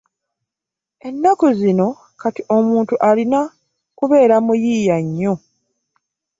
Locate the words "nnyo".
5.05-5.33